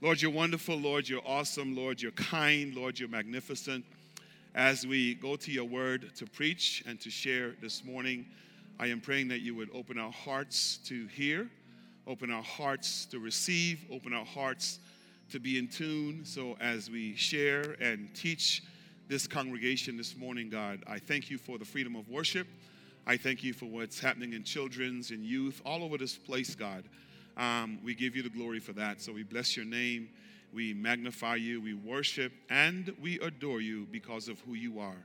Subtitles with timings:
[0.00, 0.76] Lord, you're wonderful.
[0.76, 1.74] Lord, you're awesome.
[1.74, 2.72] Lord, you're kind.
[2.72, 3.84] Lord, you're magnificent.
[4.54, 8.24] As we go to your word to preach and to share this morning,
[8.78, 11.50] I am praying that you would open our hearts to hear,
[12.06, 14.78] open our hearts to receive, open our hearts
[15.32, 16.24] to be in tune.
[16.24, 18.62] So as we share and teach
[19.08, 22.46] this congregation this morning, God, I thank you for the freedom of worship.
[23.04, 26.84] I thank you for what's happening in children's and youth all over this place, God.
[27.38, 29.00] Um, we give you the glory for that.
[29.00, 30.10] So we bless your name.
[30.52, 31.60] We magnify you.
[31.60, 34.96] We worship and we adore you because of who you are.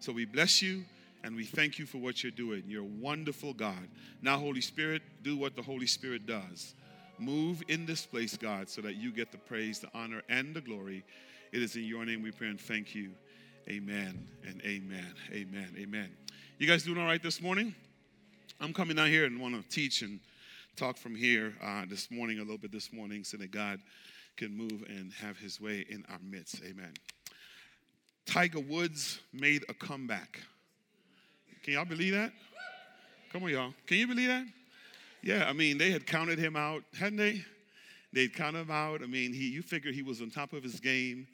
[0.00, 0.84] So we bless you
[1.22, 2.64] and we thank you for what you're doing.
[2.66, 3.88] You're a wonderful God.
[4.22, 6.74] Now, Holy Spirit, do what the Holy Spirit does.
[7.18, 10.60] Move in this place, God, so that you get the praise, the honor, and the
[10.60, 11.04] glory.
[11.52, 13.10] It is in your name we pray and thank you.
[13.68, 15.14] Amen and amen.
[15.32, 15.68] Amen.
[15.78, 16.10] Amen.
[16.58, 17.74] You guys doing all right this morning?
[18.60, 20.18] I'm coming down here and want to teach and
[20.76, 23.80] talk from here uh, this morning, a little bit this morning, so that God
[24.36, 26.62] can move and have his way in our midst.
[26.64, 26.92] Amen.
[28.24, 30.40] Tiger Woods made a comeback.
[31.62, 32.32] Can y'all believe that?
[33.32, 33.74] Come on, y'all.
[33.86, 34.46] Can you believe that?
[35.22, 37.44] Yeah, I mean, they had counted him out, hadn't they?
[38.12, 39.02] They'd counted him out.
[39.02, 41.26] I mean, he, you figure he was on top of his game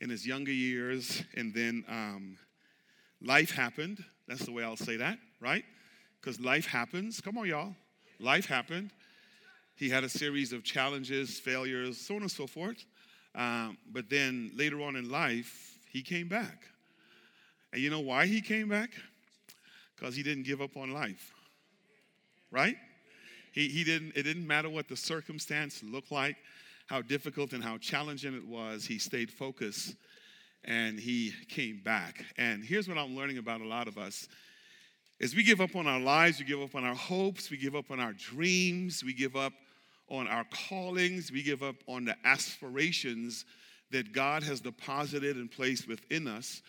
[0.00, 2.36] in his younger years, and then um,
[3.22, 4.04] life happened.
[4.28, 5.64] That's the way I'll say that, right?
[6.20, 7.20] Because life happens.
[7.20, 7.74] Come on, y'all.
[8.20, 8.90] Life happened.
[9.76, 12.84] He had a series of challenges, failures, so on and so forth.
[13.34, 16.68] Um, but then later on in life, he came back.
[17.72, 18.90] And you know why he came back?
[19.96, 21.32] Because he didn't give up on life.
[22.52, 22.76] Right?
[23.52, 26.36] He, he didn't, it didn't matter what the circumstance looked like,
[26.86, 28.84] how difficult and how challenging it was.
[28.84, 29.96] He stayed focused
[30.64, 32.24] and he came back.
[32.38, 34.28] And here's what I'm learning about a lot of us
[35.20, 37.76] is we give up on our lives, we give up on our hopes, we give
[37.76, 39.52] up on our dreams, we give up
[40.08, 43.44] on our callings, we give up on the aspirations
[43.90, 46.62] that God has deposited and placed within us.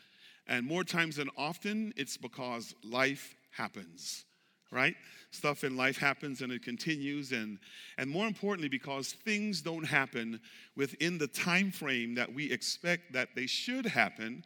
[0.48, 4.26] And more times than often, it's because life happens,
[4.72, 4.96] right?
[5.32, 7.58] Stuff in life happens and it continues, and,
[7.98, 10.40] and more importantly, because things don't happen
[10.78, 14.44] within the time frame that we expect that they should happen,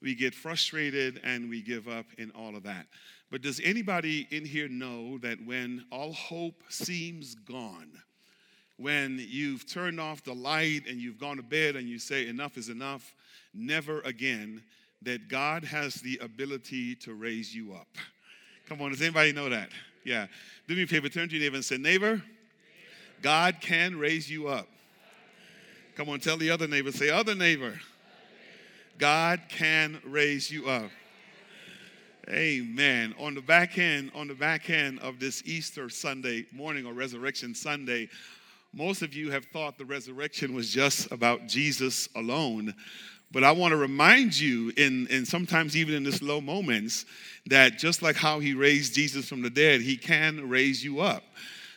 [0.00, 2.86] we get frustrated and we give up in all of that.
[3.32, 7.90] But does anybody in here know that when all hope seems gone,
[8.76, 12.58] when you've turned off the light and you've gone to bed and you say, enough
[12.58, 13.14] is enough,
[13.54, 14.62] never again,
[15.00, 17.88] that God has the ability to raise you up?
[18.68, 19.70] Come on, does anybody know that?
[20.04, 20.26] Yeah.
[20.68, 22.22] Do me a favor, turn to your neighbor and say, Neighbor,
[23.22, 24.68] God can raise you up.
[25.96, 27.80] Come on, tell the other neighbor, say, Other neighbor,
[28.98, 30.90] God can raise you up.
[32.28, 33.16] Amen.
[33.18, 37.52] On the back end, on the back end of this Easter Sunday morning or Resurrection
[37.52, 38.08] Sunday,
[38.72, 42.74] most of you have thought the resurrection was just about Jesus alone.
[43.32, 47.06] But I want to remind you, in, in sometimes even in this low moments,
[47.46, 51.24] that just like how he raised Jesus from the dead, he can raise you up.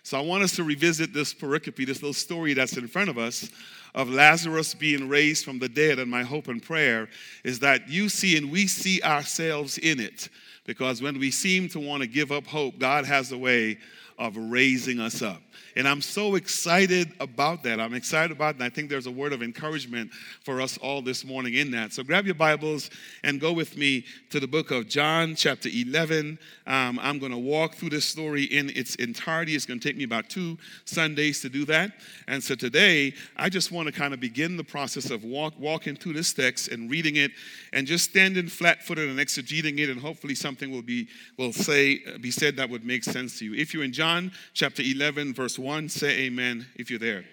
[0.03, 3.17] So I want us to revisit this pericope, this little story that's in front of
[3.17, 3.50] us
[3.95, 5.97] of Lazarus being raised from the dead.
[5.97, 7.09] And my hope and prayer
[7.44, 10.29] is that you see and we see ourselves in it.
[10.66, 13.78] Because when we seem to want to give up hope, God has a way
[14.19, 15.41] of raising us up.
[15.76, 17.80] And I'm so excited about that.
[17.80, 18.56] I'm excited about it.
[18.56, 20.12] And I think there's a word of encouragement
[20.44, 21.94] for us all this morning in that.
[21.94, 22.90] So grab your Bibles
[23.24, 26.40] and go with me to the book of John, chapter 11.
[26.68, 29.56] Um, I'm going to walk through this story in its entirety.
[29.56, 31.92] It's going to take me about two Sundays to do that.
[32.28, 35.96] And so today, I just want to kind of begin the process of walk, walking
[35.96, 37.32] through this text and reading it
[37.74, 39.90] and just standing flat footed and exegeting it.
[39.90, 43.54] And hopefully, something will be, will say, be said that would make sense to you.
[43.54, 47.23] If you're in John chapter 11, verse 1, say amen if you're there.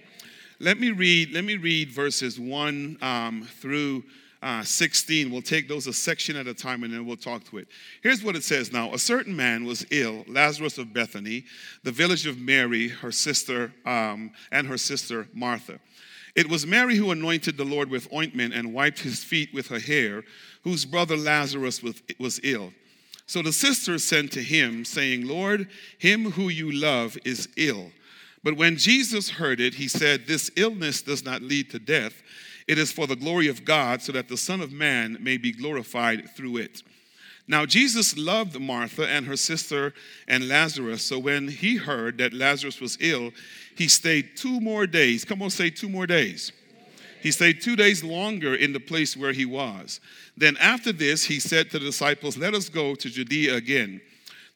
[0.60, 4.04] Let me read, let me read verses 1 um, through
[4.42, 5.30] uh, 16.
[5.30, 7.68] We'll take those a section at a time and then we'll talk to it.
[8.02, 11.44] Here's what it says now A certain man was ill, Lazarus of Bethany,
[11.84, 15.80] the village of Mary, her sister, um, and her sister Martha.
[16.34, 19.78] It was Mary who anointed the Lord with ointment and wiped his feet with her
[19.78, 20.24] hair,
[20.65, 22.72] whose brother Lazarus was, was ill.
[23.26, 25.68] So the sisters sent to him, saying, Lord,
[25.98, 27.91] him who you love is ill.
[28.44, 32.22] But when Jesus heard it, he said, This illness does not lead to death.
[32.66, 35.53] It is for the glory of God, so that the Son of Man may be
[35.53, 36.83] glorified through it.
[37.48, 39.94] Now, Jesus loved Martha and her sister
[40.28, 41.04] and Lazarus.
[41.04, 43.33] So when he heard that Lazarus was ill,
[43.77, 45.24] he stayed two more days.
[45.24, 46.53] Come on, say two more days.
[47.21, 50.00] He stayed two days longer in the place where he was.
[50.36, 54.00] Then after this, he said to the disciples, Let us go to Judea again.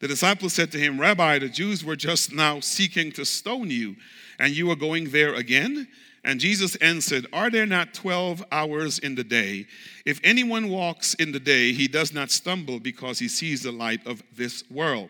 [0.01, 3.97] The disciples said to him, Rabbi, the Jews were just now seeking to stone you,
[4.39, 5.89] and you are going there again?
[6.23, 9.67] And Jesus answered, Are there not 12 hours in the day?
[10.05, 14.05] If anyone walks in the day, he does not stumble because he sees the light
[14.07, 15.09] of this world.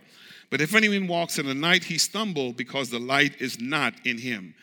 [0.50, 4.19] But if anyone walks in the night, he stumbles because the light is not in
[4.19, 4.55] him.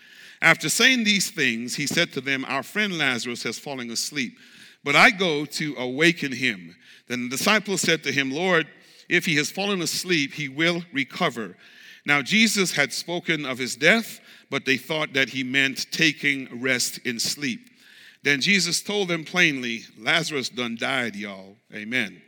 [0.42, 4.38] After saying these things, he said to them, Our friend Lazarus has fallen asleep,
[4.84, 6.76] but I go to awaken him.
[7.08, 8.68] Then the disciples said to him, Lord,
[9.10, 11.58] if he has fallen asleep, he will recover.
[12.06, 14.20] Now Jesus had spoken of his death
[14.54, 17.72] but they thought that he meant taking rest in sleep.
[18.22, 21.56] Then Jesus told them plainly, Lazarus done died, y'all.
[21.74, 22.22] Amen.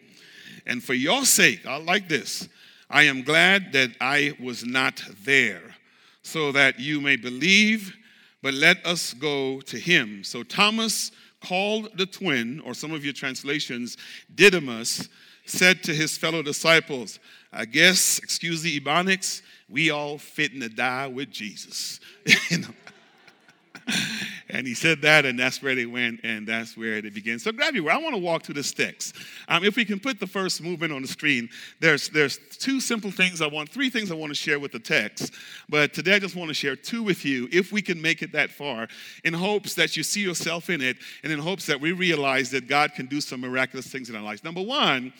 [0.65, 2.49] And for your sake, I like this.
[2.89, 5.75] I am glad that I was not there,
[6.23, 7.95] so that you may believe,
[8.41, 10.23] but let us go to him.
[10.23, 11.11] So Thomas
[11.43, 13.97] called the twin, or some of your translations,
[14.33, 15.09] Didymus,
[15.45, 17.19] said to his fellow disciples,
[17.51, 21.99] I guess, excuse the Ebonics, we all fitting to die with Jesus.
[22.49, 22.67] you know?
[24.49, 27.39] and he said that, and that's where they went, and that's where they began.
[27.39, 29.15] So grab your I want to walk through this text.
[29.47, 31.49] Um, if we can put the first movement on the screen,
[31.79, 34.79] there's there's two simple things I want, three things I want to share with the
[34.79, 35.33] text.
[35.69, 38.31] But today I just want to share two with you, if we can make it
[38.31, 38.87] that far,
[39.23, 42.67] in hopes that you see yourself in it, and in hopes that we realize that
[42.67, 44.43] God can do some miraculous things in our lives.
[44.43, 45.13] Number one,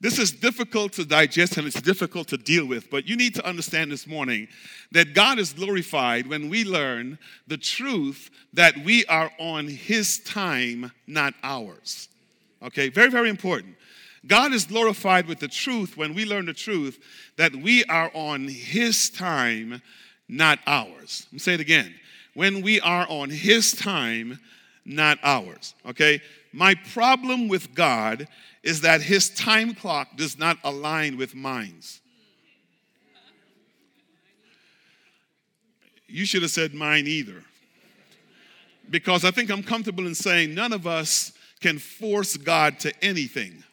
[0.00, 3.46] this is difficult to digest and it's difficult to deal with, but you need to
[3.46, 4.48] understand this morning
[4.92, 10.92] that God is glorified when we learn the truth that we are on His time,
[11.06, 12.08] not ours.
[12.62, 13.76] Okay, very, very important.
[14.26, 16.98] God is glorified with the truth when we learn the truth
[17.36, 19.82] that we are on His time,
[20.28, 21.26] not ours.
[21.26, 21.94] Let me say it again.
[22.34, 24.40] When we are on His time,
[24.84, 25.74] not ours.
[25.86, 26.20] Okay?
[26.52, 28.28] My problem with God
[28.62, 32.00] is that his time clock does not align with mine's.
[36.06, 37.42] You should have said mine either.
[38.88, 43.64] Because I think I'm comfortable in saying none of us can force God to anything.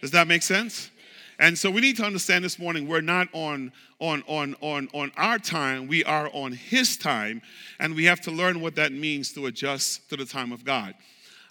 [0.00, 0.90] Does that make sense?
[1.38, 3.70] And so we need to understand this morning we're not on,
[4.00, 7.42] on, on, on, on our time, we are on His time,
[7.78, 10.94] and we have to learn what that means to adjust to the time of God.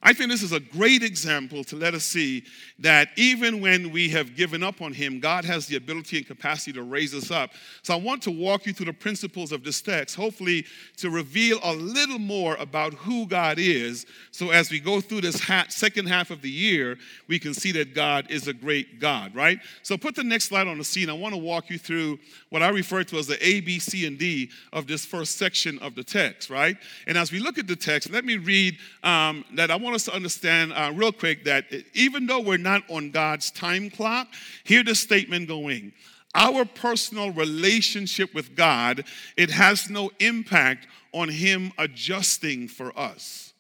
[0.04, 2.44] I think this is a great example to let us see
[2.80, 6.72] that even when we have given up on Him, God has the ability and capacity
[6.74, 7.52] to raise us up.
[7.82, 10.66] So I want to walk you through the principles of this text, hopefully
[10.98, 14.06] to reveal a little more about who God is.
[14.32, 16.98] So as we go through this ha- second half of the year,
[17.28, 19.60] we can see that God is a great God, right?
[19.82, 21.10] So put the next slide on the scene.
[21.10, 22.20] I want to walk you through
[22.50, 25.80] what I refer to as the A, B, C, and D of this first section
[25.80, 26.78] of the text, right?
[27.08, 29.96] And as we look at the text, let me read um, that I want want
[29.96, 31.64] us to understand uh, real quick that
[31.94, 34.28] even though we're not on God's time clock,
[34.66, 35.94] hear the statement going.
[36.36, 39.06] Our personal relationship with God,
[39.38, 43.54] it has no impact on Him adjusting for us.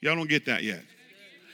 [0.00, 0.84] Y'all don't get that yet.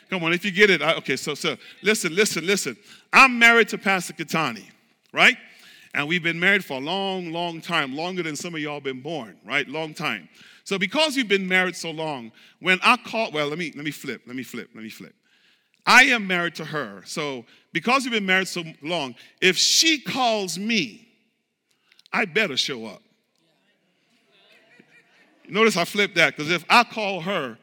[0.08, 2.76] Come on, if you get it, I, okay, so, so listen, listen, listen.
[3.12, 4.64] I'm married to Pastor Katani,
[5.12, 5.36] right?
[5.96, 9.00] And we've been married for a long, long time, longer than some of y'all been
[9.00, 9.66] born, right?
[9.66, 10.28] Long time.
[10.62, 13.90] So because you've been married so long, when I call, well, let me let me
[13.90, 15.14] flip, let me flip, let me flip.
[15.87, 17.02] I am married to her.
[17.06, 21.08] So because you've been married so long, if she calls me,
[22.12, 23.02] I better show up.
[25.49, 27.56] Notice I flipped that because if I call her,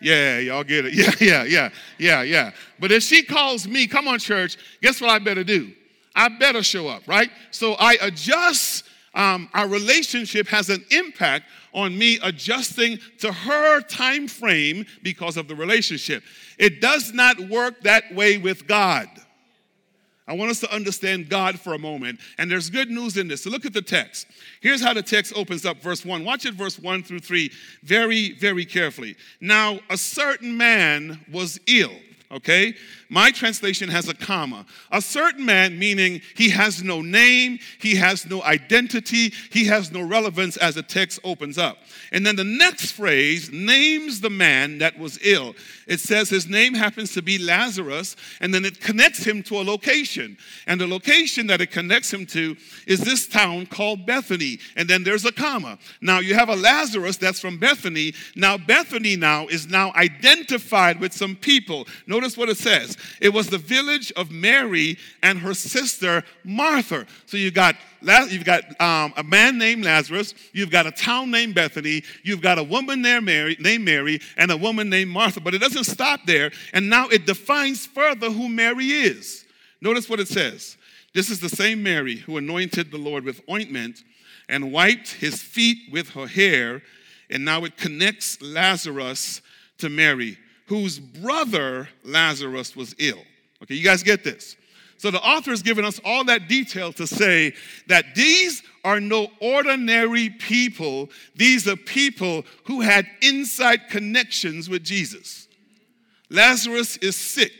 [0.00, 0.94] yeah, y'all get it.
[1.20, 2.50] Yeah, yeah, yeah, yeah, yeah.
[2.80, 5.72] But if she calls me, come on, church, guess what I better do?
[6.14, 7.30] I better show up, right?
[7.50, 8.84] So I adjust.
[9.14, 15.48] Um, our relationship has an impact on me adjusting to her time frame because of
[15.48, 16.22] the relationship.
[16.58, 19.08] It does not work that way with God.
[20.28, 22.20] I want us to understand God for a moment.
[22.38, 23.42] And there's good news in this.
[23.42, 24.26] So look at the text.
[24.60, 26.24] Here's how the text opens up, verse 1.
[26.24, 27.50] Watch it, verse 1 through 3,
[27.82, 29.16] very, very carefully.
[29.40, 31.92] Now, a certain man was ill,
[32.30, 32.74] okay?
[33.12, 34.64] My translation has a comma.
[34.90, 40.00] A certain man, meaning he has no name, he has no identity, he has no
[40.00, 41.76] relevance as the text opens up.
[42.10, 45.54] And then the next phrase names the man that was ill.
[45.86, 49.62] It says his name happens to be Lazarus, and then it connects him to a
[49.62, 50.38] location.
[50.66, 54.58] And the location that it connects him to is this town called Bethany.
[54.74, 55.78] And then there's a comma.
[56.00, 58.14] Now you have a Lazarus that's from Bethany.
[58.36, 61.86] Now Bethany now is now identified with some people.
[62.06, 62.96] Notice what it says.
[63.20, 67.06] It was the village of Mary and her sister Martha.
[67.26, 71.54] So you got you've got um, a man named Lazarus, you've got a town named
[71.54, 75.40] Bethany, you've got a woman there Mary, named Mary, and a woman named Martha.
[75.40, 79.44] But it doesn't stop there, and now it defines further who Mary is.
[79.80, 80.76] Notice what it says.
[81.14, 84.02] This is the same Mary who anointed the Lord with ointment
[84.48, 86.82] and wiped his feet with her hair
[87.30, 89.40] And now it connects Lazarus
[89.78, 90.38] to Mary,
[90.72, 93.22] whose brother Lazarus was ill.
[93.62, 94.56] Okay, you guys get this?
[94.96, 97.52] So the author has given us all that detail to say
[97.88, 101.10] that these are no ordinary people.
[101.36, 105.46] These are people who had inside connections with Jesus.
[106.30, 107.52] Lazarus is sick.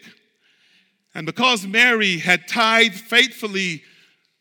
[1.14, 3.82] And because Mary had tithed faithfully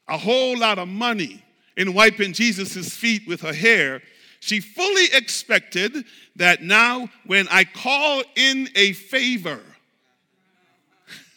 [0.07, 1.43] a whole lot of money
[1.75, 4.01] in wiping Jesus' feet with her hair,
[4.39, 9.61] she fully expected that now when I call in a favor,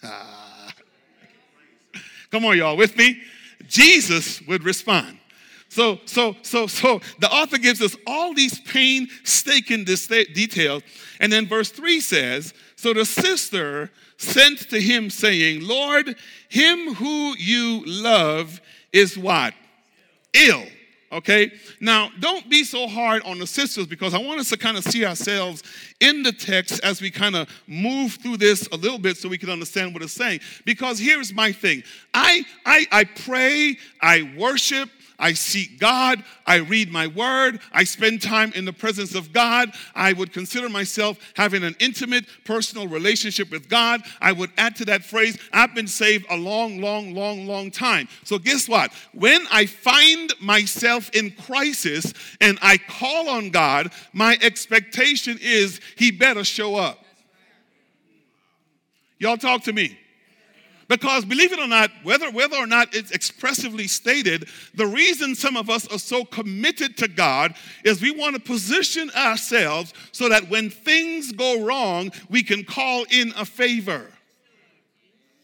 [2.30, 3.20] come on, y'all, with me?
[3.66, 5.18] Jesus would respond.
[5.68, 10.82] So, so, so, so the author gives us all these painstaking details.
[11.18, 16.14] And then verse 3 says, So the sister sent to him, saying, Lord,
[16.48, 18.60] him who you love
[18.92, 19.54] is what?
[20.32, 20.64] Ill.
[21.12, 21.52] Okay?
[21.80, 24.84] Now, don't be so hard on the sisters because I want us to kind of
[24.84, 25.62] see ourselves
[26.00, 29.38] in the text as we kind of move through this a little bit so we
[29.38, 30.40] can understand what it's saying.
[30.64, 31.82] Because here's my thing
[32.12, 38.20] I, I, I pray, I worship, I seek God, I read my word, I spend
[38.20, 39.70] time in the presence of God.
[39.94, 44.02] I would consider myself having an intimate personal relationship with God.
[44.20, 48.08] I would add to that phrase, I've been saved a long, long, long, long time.
[48.24, 48.92] So, guess what?
[49.12, 56.10] When I find myself in crisis and I call on God, my expectation is He
[56.10, 57.04] better show up.
[59.18, 59.96] Y'all talk to me.
[60.88, 65.56] Because believe it or not, whether, whether or not it's expressively stated, the reason some
[65.56, 70.50] of us are so committed to God is we want to position ourselves so that
[70.50, 74.10] when things go wrong, we can call in a favor.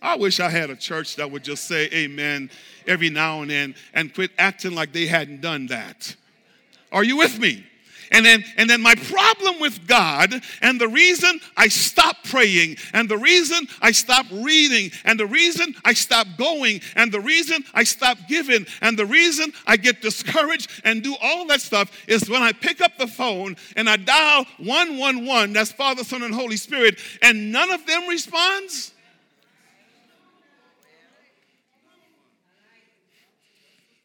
[0.02, 2.50] I wish I had a church that would just say amen
[2.86, 6.14] every now and then and quit acting like they hadn't done that.
[6.90, 7.66] Are you with me?
[8.12, 13.08] And then, and then my problem with God, and the reason I stopped praying, and
[13.08, 17.84] the reason I stopped reading, and the reason I stopped going, and the reason I
[17.84, 22.42] stopped giving, and the reason I get discouraged and do all that stuff is when
[22.42, 26.98] I pick up the phone and I dial 111, that's Father, Son, and Holy Spirit,
[27.22, 28.92] and none of them responds.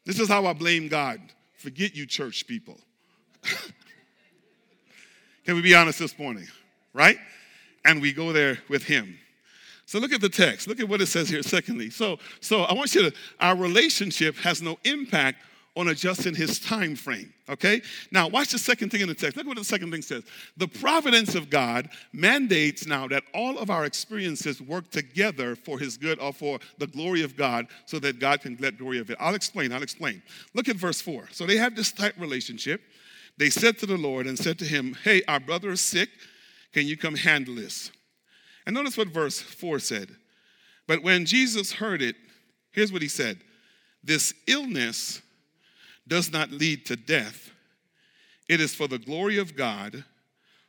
[0.04, 1.20] This is how I blame God.
[1.56, 2.78] Forget you, church people.
[5.46, 6.48] Can we be honest this morning?
[6.92, 7.18] Right?
[7.84, 9.16] And we go there with him.
[9.86, 10.66] So look at the text.
[10.66, 11.88] Look at what it says here, secondly.
[11.88, 15.38] So, so I want you to, our relationship has no impact
[15.76, 17.32] on adjusting his time frame.
[17.48, 17.80] Okay?
[18.10, 19.36] Now watch the second thing in the text.
[19.36, 20.24] Look at what the second thing says.
[20.56, 25.96] The providence of God mandates now that all of our experiences work together for his
[25.96, 29.16] good or for the glory of God so that God can get glory of it.
[29.20, 30.22] I'll explain, I'll explain.
[30.54, 31.28] Look at verse 4.
[31.30, 32.80] So they have this tight relationship.
[33.38, 36.08] They said to the Lord and said to him, Hey, our brother is sick.
[36.72, 37.90] Can you come handle this?
[38.66, 40.16] And notice what verse 4 said.
[40.86, 42.16] But when Jesus heard it,
[42.72, 43.38] here's what he said
[44.02, 45.22] This illness
[46.08, 47.50] does not lead to death,
[48.48, 50.04] it is for the glory of God,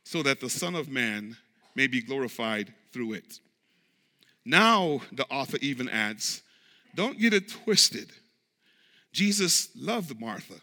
[0.04, 1.36] so that the Son of Man
[1.74, 3.40] may be glorified through it.
[4.44, 6.42] Now, the author even adds,
[6.94, 8.10] don't get it twisted.
[9.12, 10.54] Jesus loved Martha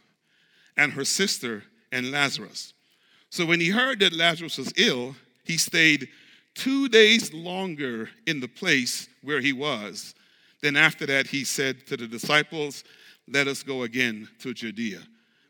[0.75, 1.63] and her sister
[1.95, 2.73] and Lazarus.
[3.29, 6.09] So when he heard that Lazarus was ill, he stayed
[6.53, 10.13] two days longer in the place where he was.
[10.61, 12.83] Then after that, he said to the disciples,
[13.27, 15.01] Let us go again to Judea.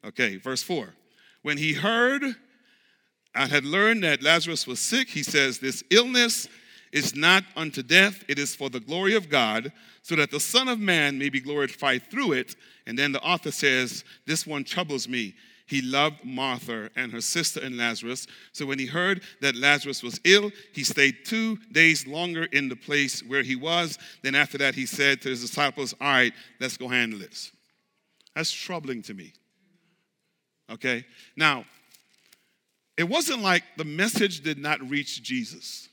[0.05, 0.93] Okay, verse 4.
[1.41, 2.23] When he heard
[3.33, 6.47] and had learned that Lazarus was sick, he says, This illness
[6.91, 9.71] is not unto death, it is for the glory of God,
[10.03, 12.55] so that the Son of Man may be glorified through it.
[12.85, 15.33] And then the author says, This one troubles me
[15.65, 18.27] he loved Martha and her sister and Lazarus.
[18.51, 22.75] So when he heard that Lazarus was ill, he stayed two days longer in the
[22.75, 23.97] place where he was.
[24.21, 27.51] Then after that, he said to his disciples, All right, let's go handle this.
[28.35, 29.33] That's troubling to me.
[30.69, 31.05] Okay?
[31.35, 31.65] Now,
[32.97, 35.89] it wasn't like the message did not reach Jesus,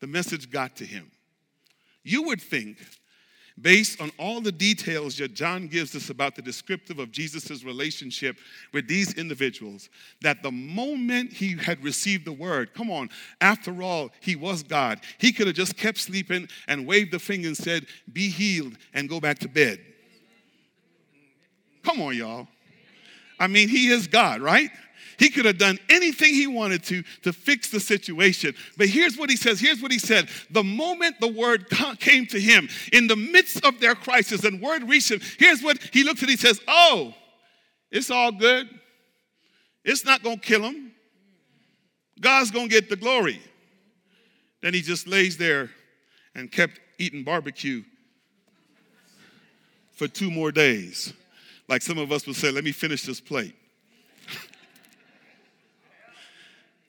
[0.00, 1.10] the message got to him.
[2.04, 2.78] You would think
[3.60, 8.36] based on all the details that John gives us about the descriptive of Jesus' relationship
[8.72, 9.90] with these individuals,
[10.22, 15.00] that the moment he had received the word, come on, after all, he was God.
[15.18, 19.08] He could have just kept sleeping and waved the finger and said, Be healed and
[19.08, 19.80] go back to bed.
[21.82, 22.48] Come on, y'all.
[23.38, 24.70] I mean, he is God, right?
[25.18, 28.54] He could have done anything he wanted to to fix the situation.
[28.76, 29.60] But here's what he says.
[29.60, 30.28] Here's what he said.
[30.50, 31.66] The moment the word
[31.98, 35.78] came to him in the midst of their crisis and word reached him, here's what
[35.92, 36.28] he looks at.
[36.28, 37.14] He says, Oh,
[37.90, 38.68] it's all good.
[39.84, 40.92] It's not going to kill him.
[42.20, 43.40] God's going to get the glory.
[44.60, 45.70] Then he just lays there
[46.34, 47.82] and kept eating barbecue
[49.92, 51.12] for two more days.
[51.68, 53.54] Like some of us would say, let me finish this plate.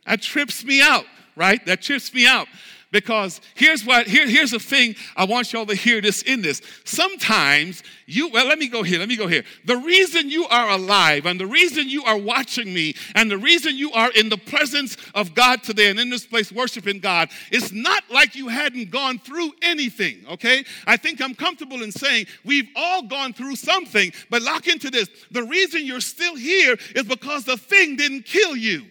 [0.05, 1.05] That trips me out,
[1.35, 1.63] right?
[1.65, 2.47] That trips me out.
[2.93, 6.61] Because here's what, here, here's the thing I want y'all to hear this in this.
[6.85, 9.43] Sometimes you, well, let me go here, let me go here.
[9.65, 13.75] The reason you are alive and the reason you are watching me and the reason
[13.75, 17.71] you are in the presence of God today and in this place worshiping God it's
[17.71, 20.63] not like you hadn't gone through anything, okay?
[20.85, 25.09] I think I'm comfortable in saying we've all gone through something, but lock into this.
[25.31, 28.85] The reason you're still here is because the thing didn't kill you.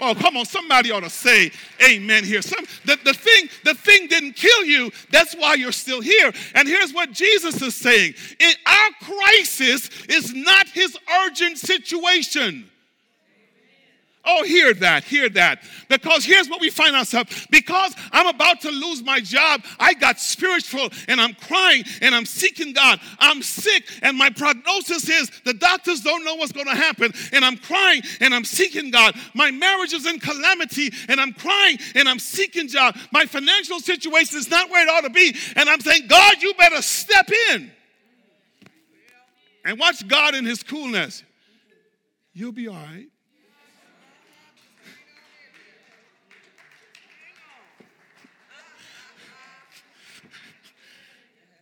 [0.00, 1.50] Oh, come on, somebody ought to say
[1.82, 2.42] amen here.
[2.42, 4.90] Some the, the thing, the thing didn't kill you.
[5.10, 6.32] That's why you're still here.
[6.54, 8.14] And here's what Jesus is saying.
[8.38, 12.70] In our crisis is not his urgent situation.
[14.28, 15.62] Oh, hear that, hear that.
[15.88, 17.46] Because here's what we find ourselves.
[17.48, 22.26] Because I'm about to lose my job, I got spiritual and I'm crying and I'm
[22.26, 22.98] seeking God.
[23.20, 27.12] I'm sick and my prognosis is the doctors don't know what's going to happen.
[27.32, 29.14] And I'm crying and I'm seeking God.
[29.34, 32.98] My marriage is in calamity and I'm crying and I'm seeking God.
[33.12, 35.36] My financial situation is not where it ought to be.
[35.54, 37.70] And I'm saying, God, you better step in.
[39.64, 41.22] And watch God in his coolness.
[42.32, 43.06] You'll be all right.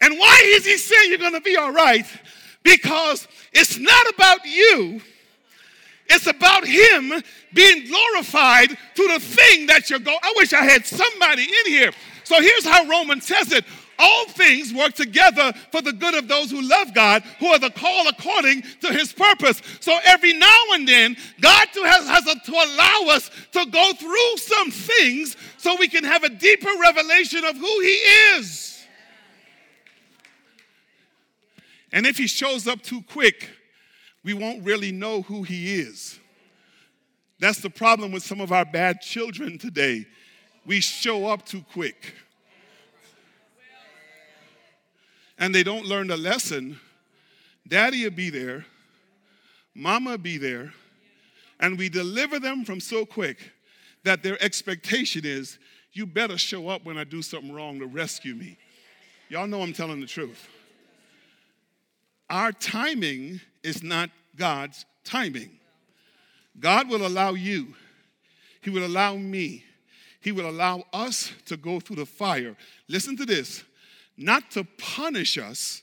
[0.04, 2.04] And why is he saying you're going to be all right?
[2.62, 5.00] Because it's not about you.
[6.10, 7.22] It's about him
[7.54, 10.18] being glorified through the thing that you're going.
[10.22, 11.90] I wish I had somebody in here.
[12.24, 13.64] So here's how Romans says it.
[13.98, 17.70] All things work together for the good of those who love God, who are the
[17.70, 19.62] called according to his purpose.
[19.80, 24.36] So every now and then, God has, has a, to allow us to go through
[24.36, 27.96] some things so we can have a deeper revelation of who he
[28.36, 28.73] is.
[31.94, 33.48] And if he shows up too quick,
[34.24, 36.18] we won't really know who he is.
[37.38, 40.04] That's the problem with some of our bad children today.
[40.66, 42.14] We show up too quick.
[45.38, 46.80] And they don't learn the lesson.
[47.66, 48.66] Daddy will be there,
[49.74, 50.74] mama will be there,
[51.60, 53.52] and we deliver them from so quick
[54.02, 55.58] that their expectation is,
[55.92, 58.58] you better show up when I do something wrong to rescue me.
[59.28, 60.48] Y'all know I'm telling the truth.
[62.30, 65.50] Our timing is not God's timing.
[66.58, 67.74] God will allow you,
[68.60, 69.64] He will allow me,
[70.20, 72.56] He will allow us to go through the fire.
[72.88, 73.64] Listen to this
[74.16, 75.82] not to punish us.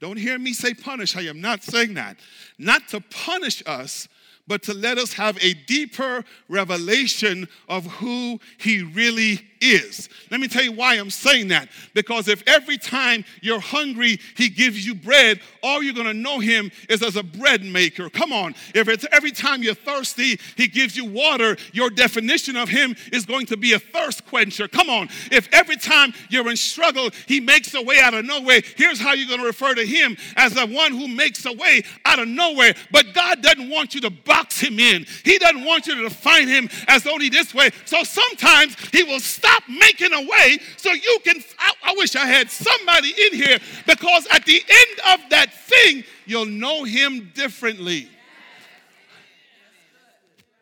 [0.00, 1.16] Don't hear me say punish.
[1.16, 2.18] I am not saying that.
[2.58, 4.08] Not to punish us,
[4.46, 10.08] but to let us have a deeper revelation of who He really is.
[10.30, 11.68] Let me tell you why I'm saying that.
[11.92, 16.38] Because if every time you're hungry, he gives you bread, all you're going to know
[16.38, 18.08] him is as a bread maker.
[18.08, 18.54] Come on.
[18.74, 23.26] If it's every time you're thirsty, he gives you water, your definition of him is
[23.26, 24.68] going to be a thirst quencher.
[24.68, 25.08] Come on.
[25.30, 29.12] If every time you're in struggle, he makes a way out of nowhere, here's how
[29.12, 32.28] you're going to refer to him as the one who makes a way out of
[32.28, 32.74] nowhere.
[32.92, 35.06] But God doesn't want you to box him in.
[35.24, 37.70] He doesn't want you to define him as only this way.
[37.84, 41.42] So sometimes he will stop stop making a way so you can.
[41.58, 46.04] I, I wish I had somebody in here because at the end of that thing,
[46.26, 48.08] you'll know him differently.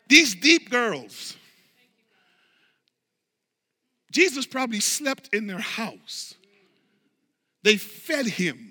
[0.08, 1.36] These deep girls,
[4.10, 6.34] Jesus probably slept in their house.
[7.62, 8.67] They fed him.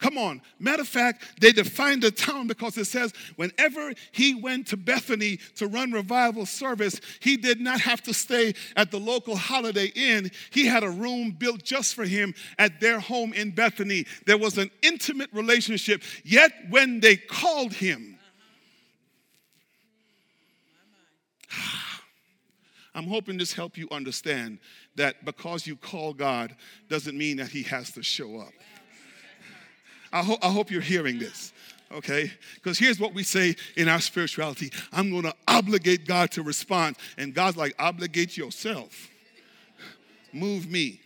[0.00, 0.40] Come on.
[0.58, 5.38] Matter of fact, they defined the town because it says whenever he went to Bethany
[5.56, 10.30] to run revival service, he did not have to stay at the local Holiday Inn.
[10.50, 14.06] He had a room built just for him at their home in Bethany.
[14.24, 16.02] There was an intimate relationship.
[16.24, 18.18] Yet when they called him,
[22.94, 24.60] I'm hoping this help you understand
[24.96, 26.56] that because you call God
[26.88, 28.52] doesn't mean that he has to show up.
[30.12, 31.52] I, ho- I hope you're hearing this
[31.92, 32.30] okay?
[32.54, 36.96] Because here's what we say in our spirituality I'm gonna obligate God to respond.
[37.18, 39.08] And God's like, obligate yourself.
[40.32, 41.00] Move me,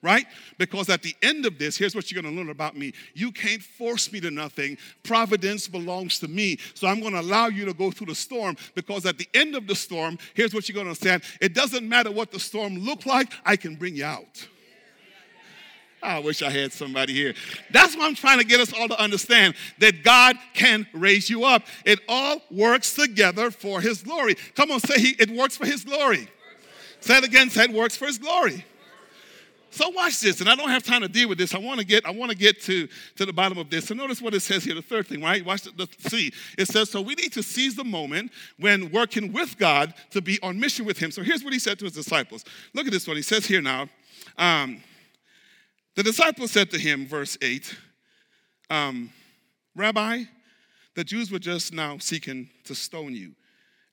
[0.00, 0.26] right?
[0.56, 2.92] Because at the end of this, here's what you're gonna learn about me.
[3.14, 4.78] You can't force me to nothing.
[5.02, 6.58] Providence belongs to me.
[6.74, 9.66] So I'm gonna allow you to go through the storm because at the end of
[9.66, 13.32] the storm, here's what you're gonna understand it doesn't matter what the storm look like,
[13.44, 14.46] I can bring you out.
[16.02, 17.34] I wish I had somebody here.
[17.70, 21.44] That's what I'm trying to get us all to understand that God can raise you
[21.44, 21.62] up.
[21.84, 24.36] It all works together for His glory.
[24.54, 26.28] Come on, say he, it works for His glory.
[27.00, 28.64] Say it again, say it works for His glory.
[29.72, 31.54] So watch this, and I don't have time to deal with this.
[31.54, 33.86] I want to get, I want to get to, to the bottom of this.
[33.86, 35.44] So notice what it says here, the third thing, right?
[35.44, 36.32] Watch the, the see.
[36.58, 40.40] It says, so we need to seize the moment when working with God to be
[40.42, 41.12] on mission with Him.
[41.12, 42.44] So here's what He said to His disciples.
[42.74, 43.16] Look at this one.
[43.16, 43.88] He says here now.
[44.36, 44.82] Um,
[46.00, 47.76] the disciples said to him, verse 8,
[48.70, 49.10] um,
[49.76, 50.22] Rabbi,
[50.94, 53.32] the Jews were just now seeking to stone you,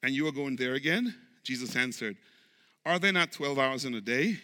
[0.02, 1.13] and you are going there again?
[1.43, 2.15] Jesus answered,
[2.86, 4.39] Are there not 12 hours in a day?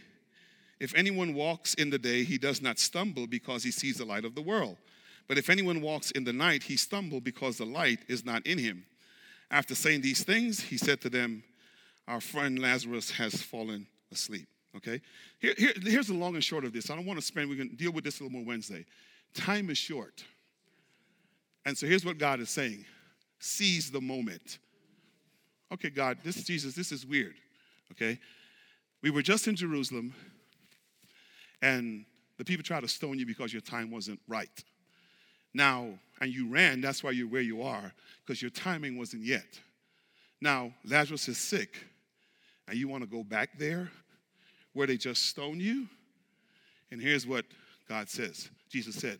[0.81, 4.25] If anyone walks in the day, he does not stumble because he sees the light
[4.25, 4.75] of the world.
[5.29, 8.57] But if anyone walks in the night, he stumbles because the light is not in
[8.57, 8.83] him.
[9.49, 11.45] After saying these things, he said to them,
[12.09, 14.49] Our friend Lazarus has fallen asleep.
[14.75, 15.01] Okay?
[15.39, 16.89] Here, here, here's the long and short of this.
[16.89, 18.85] I don't want to spend, we can deal with this a little more Wednesday.
[19.33, 20.23] Time is short.
[21.65, 22.85] And so here's what God is saying
[23.39, 24.59] seize the moment.
[25.71, 27.35] Okay, God, this is Jesus, this is weird.
[27.91, 28.19] Okay?
[29.01, 30.13] We were just in Jerusalem,
[31.61, 32.05] and
[32.37, 34.63] the people tried to stone you because your time wasn't right.
[35.53, 35.89] Now,
[36.21, 37.91] and you ran, that's why you're where you are,
[38.25, 39.59] because your timing wasn't yet.
[40.41, 41.77] Now, Lazarus is sick,
[42.67, 43.91] and you want to go back there
[44.73, 45.87] where they just stone you?
[46.91, 47.45] And here's what
[47.87, 49.19] God says Jesus said,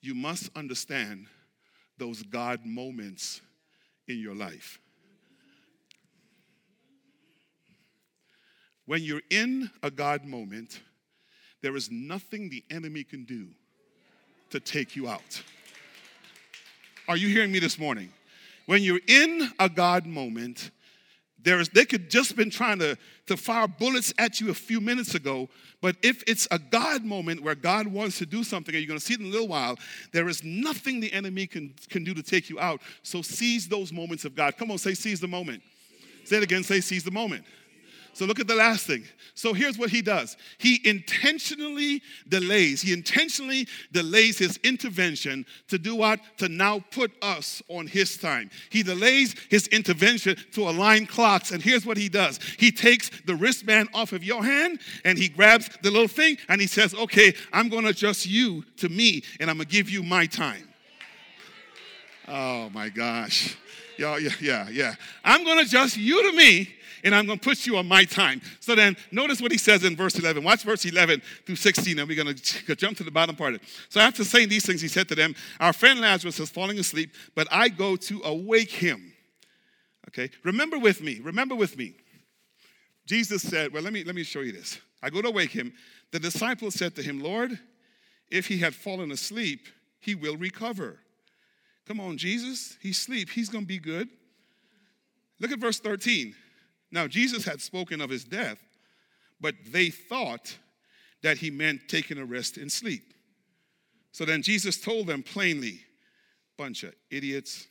[0.00, 1.26] You must understand
[1.98, 3.40] those God moments
[4.08, 4.78] in your life.
[8.86, 10.80] When you're in a God moment,
[11.62, 13.48] there is nothing the enemy can do
[14.50, 15.42] to take you out.
[17.08, 18.12] Are you hearing me this morning?
[18.66, 20.70] When you're in a God moment,
[21.44, 24.80] there is, they could just been trying to, to fire bullets at you a few
[24.80, 25.48] minutes ago,
[25.80, 28.98] but if it's a God moment where God wants to do something and you're going
[28.98, 29.78] to see it in a little while,
[30.12, 32.80] there is nothing the enemy can, can do to take you out.
[33.02, 34.56] So seize those moments of God.
[34.56, 35.62] Come on, say seize the moment.
[36.24, 37.44] Say it again, say seize the moment.
[38.14, 39.04] So look at the last thing.
[39.34, 45.96] So here's what he does he intentionally delays, he intentionally delays his intervention to do
[45.96, 46.20] what?
[46.38, 48.50] To now put us on his time.
[48.70, 51.50] He delays his intervention to align clocks.
[51.50, 55.28] And here's what he does he takes the wristband off of your hand and he
[55.28, 59.24] grabs the little thing and he says, Okay, I'm going to adjust you to me
[59.40, 60.68] and I'm going to give you my time.
[62.28, 63.56] Oh my gosh.
[63.98, 64.94] Y'all, yeah, yeah, yeah.
[65.24, 66.74] I'm going to adjust you to me
[67.04, 68.40] and I'm going to put you on my time.
[68.60, 70.42] So then, notice what he says in verse 11.
[70.42, 73.62] Watch verse 11 through 16, and we're going to jump to the bottom part of
[73.62, 73.68] it.
[73.90, 77.10] So after saying these things, he said to them, Our friend Lazarus is falling asleep,
[77.34, 79.12] but I go to awake him.
[80.08, 81.94] Okay, remember with me, remember with me.
[83.06, 84.80] Jesus said, Well, let me, let me show you this.
[85.02, 85.74] I go to wake him.
[86.12, 87.58] The disciples said to him, Lord,
[88.30, 89.68] if he had fallen asleep,
[90.00, 90.98] he will recover.
[91.86, 93.28] Come on, Jesus, he's asleep.
[93.30, 94.08] He's going to be good.
[95.40, 96.34] Look at verse 13.
[96.90, 98.58] Now, Jesus had spoken of his death,
[99.40, 100.56] but they thought
[101.22, 103.14] that he meant taking a rest and sleep.
[104.12, 105.80] So then Jesus told them plainly,
[106.56, 107.66] bunch of idiots.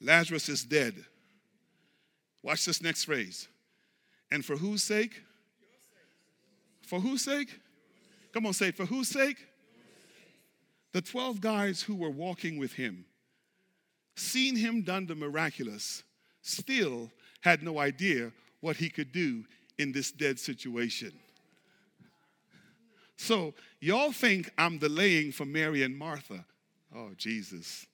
[0.00, 1.04] Lazarus is dead.
[2.42, 3.48] Watch this next phrase.
[4.30, 5.22] And for whose sake?
[6.86, 7.60] For whose sake?
[8.32, 9.38] Come on, say, for whose sake?
[10.92, 13.04] The 12 guys who were walking with him,
[14.16, 16.02] seen him done the miraculous,
[16.44, 18.30] still had no idea
[18.60, 19.44] what he could do
[19.78, 21.12] in this dead situation.
[23.16, 26.44] So, y'all think I'm delaying for Mary and Martha.
[26.94, 27.86] Oh, Jesus.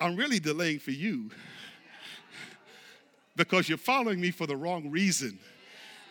[0.00, 1.30] I'm really delaying for you
[3.36, 5.38] because you're following me for the wrong reason,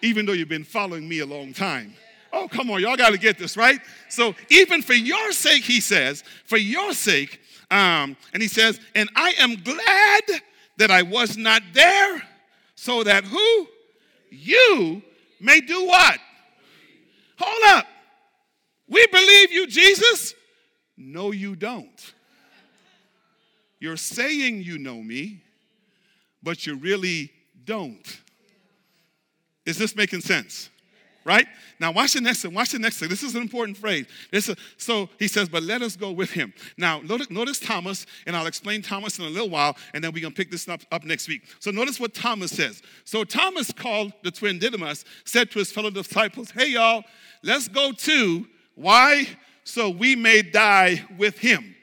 [0.01, 1.93] even though you've been following me a long time.
[2.33, 3.79] Oh, come on, y'all got to get this, right?
[4.09, 7.39] So, even for your sake, he says, for your sake,
[7.69, 10.41] um, and he says, and I am glad
[10.77, 12.21] that I was not there,
[12.75, 13.67] so that who?
[14.29, 15.01] You
[15.39, 16.19] may do what?
[17.37, 17.85] Hold up.
[18.87, 20.33] We believe you, Jesus.
[20.97, 22.13] No, you don't.
[23.79, 25.41] You're saying you know me,
[26.43, 27.31] but you really
[27.65, 28.19] don't.
[29.65, 30.69] Is this making sense?
[31.23, 31.45] Right?
[31.79, 32.53] Now, watch the next thing.
[32.53, 33.09] Watch the next thing.
[33.09, 34.05] This is an important phrase.
[34.31, 36.53] This is, so he says, but let us go with him.
[36.77, 40.33] Now, notice, Thomas, and I'll explain Thomas in a little while, and then we're going
[40.33, 41.43] to pick this up, up next week.
[41.59, 42.81] So notice what Thomas says.
[43.03, 47.03] So Thomas called the twin Didymus, said to his fellow disciples, hey, y'all,
[47.43, 48.47] let's go too.
[48.75, 49.27] Why?
[49.63, 51.75] So we may die with him.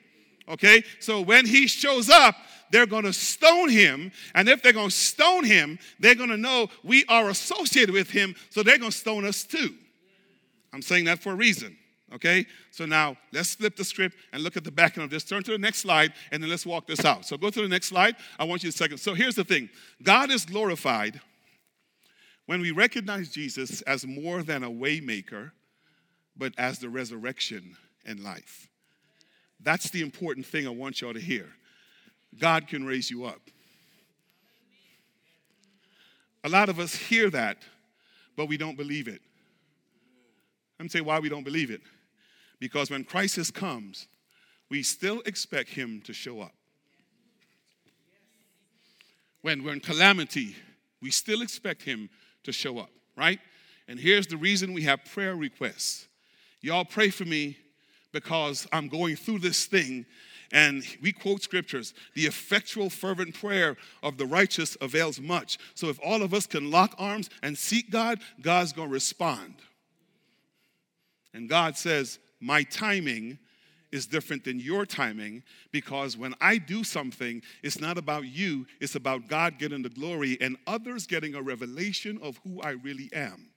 [0.48, 0.82] Okay?
[1.00, 2.34] So when he shows up,
[2.70, 4.12] they're going to stone him.
[4.34, 8.10] And if they're going to stone him, they're going to know we are associated with
[8.10, 9.74] him, so they're going to stone us too.
[10.72, 11.76] I'm saying that for a reason.
[12.14, 12.46] Okay?
[12.70, 15.24] So now let's flip the script and look at the back end of this.
[15.24, 17.26] Turn to the next slide and then let's walk this out.
[17.26, 18.16] So go to the next slide.
[18.38, 18.98] I want you to second.
[18.98, 19.68] So here's the thing
[20.02, 21.20] God is glorified
[22.46, 25.50] when we recognize Jesus as more than a waymaker,
[26.36, 27.76] but as the resurrection
[28.06, 28.68] and life.
[29.60, 31.50] That's the important thing I want y'all to hear.
[32.36, 33.40] God can raise you up.
[36.44, 37.58] A lot of us hear that,
[38.36, 39.20] but we don't believe it.
[40.78, 41.80] Let me say why we don't believe it.
[42.60, 44.06] Because when crisis comes,
[44.68, 46.52] we still expect him to show up.
[49.42, 50.56] When we're in calamity,
[51.00, 52.10] we still expect him
[52.44, 53.38] to show up, right?
[53.86, 56.06] And here's the reason we have prayer requests.
[56.60, 57.56] Y'all pray for me
[58.12, 60.06] because I'm going through this thing.
[60.52, 65.58] And we quote scriptures the effectual, fervent prayer of the righteous avails much.
[65.74, 69.54] So if all of us can lock arms and seek God, God's going to respond.
[71.34, 73.38] And God says, My timing
[73.92, 78.94] is different than your timing because when I do something, it's not about you, it's
[78.94, 83.48] about God getting the glory and others getting a revelation of who I really am.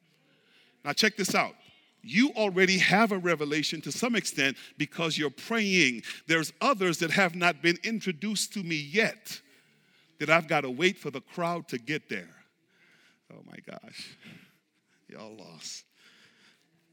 [0.83, 1.55] Now, check this out.
[2.03, 6.03] You already have a revelation to some extent because you're praying.
[6.27, 9.39] There's others that have not been introduced to me yet
[10.19, 12.29] that I've got to wait for the crowd to get there.
[13.31, 14.17] Oh my gosh.
[15.07, 15.83] Y'all lost.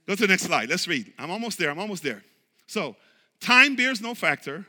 [0.07, 0.69] Go to the next slide.
[0.69, 1.13] Let's read.
[1.19, 1.71] I'm almost there.
[1.71, 2.23] I'm almost there.
[2.67, 2.97] So,
[3.41, 4.67] time bears no factor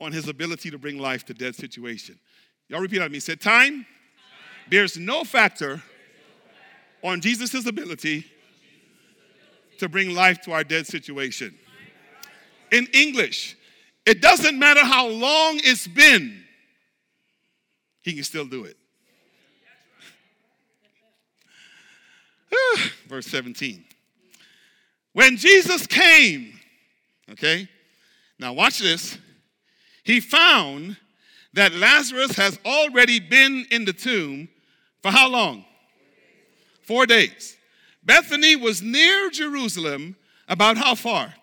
[0.00, 2.18] on his ability to bring life to dead situation.
[2.68, 3.20] Y'all repeat after me.
[3.20, 3.86] Said time, time.
[4.70, 5.82] bears no factor
[7.02, 8.24] on Jesus' ability
[9.78, 11.54] to bring life to our dead situation.
[12.70, 13.56] In English,
[14.06, 16.44] it doesn't matter how long it's been,
[18.02, 18.76] he can still do it.
[23.08, 23.84] Verse 17.
[25.12, 26.58] When Jesus came,
[27.32, 27.68] okay,
[28.38, 29.18] now watch this,
[30.04, 30.96] he found
[31.52, 34.48] that Lazarus has already been in the tomb
[35.02, 35.64] for how long?
[36.82, 37.57] Four days.
[38.08, 40.16] Bethany was near Jerusalem,
[40.48, 41.34] about how far?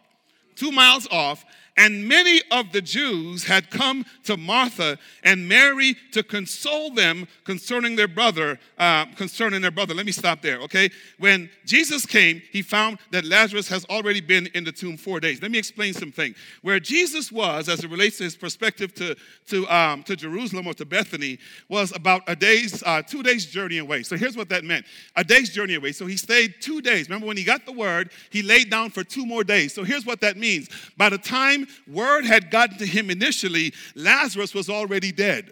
[0.56, 1.46] Two miles off,
[1.78, 7.96] and many of the Jews had come to Martha and Mary to console them concerning
[7.96, 9.94] their brother, uh, concerning their brother.
[9.94, 10.90] Let me stop there, okay?
[11.20, 15.42] When Jesus came, he found that Lazarus has already been in the tomb four days.
[15.42, 16.34] Let me explain something.
[16.62, 19.16] Where Jesus was, as it relates to his perspective to,
[19.48, 23.80] to, um, to Jerusalem or to Bethany, was about a day's, uh, two days journey
[23.80, 24.04] away.
[24.04, 24.86] So here's what that meant
[25.18, 25.92] a day's journey away.
[25.92, 27.10] So he stayed two days.
[27.10, 29.74] Remember, when he got the word, he laid down for two more days.
[29.74, 30.70] So here's what that means.
[30.96, 35.52] By the time word had gotten to him initially, Lazarus was already dead.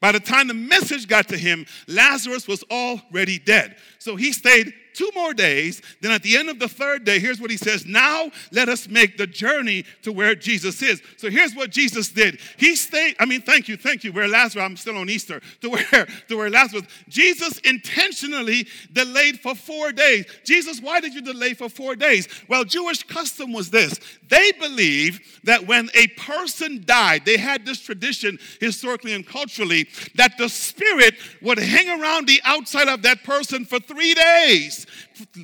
[0.00, 3.76] By the time the message got to him, Lazarus was already dead.
[3.98, 5.80] So he stayed two more days.
[6.02, 8.86] Then at the end of the third day, here's what he says Now let us
[8.86, 11.00] make the journey to where Jesus is.
[11.16, 12.38] So here's what Jesus did.
[12.58, 14.12] He stayed, I mean, thank you, thank you.
[14.12, 19.54] Where Lazarus, I'm still on Easter, to where, to where Lazarus, Jesus intentionally delayed for
[19.54, 20.26] four days.
[20.44, 22.28] Jesus, why did you delay for four days?
[22.48, 27.80] Well, Jewish custom was this they believed that when a person died, they had this
[27.80, 33.64] tradition historically and culturally that the spirit would hang around the outside of that person
[33.64, 34.86] for three days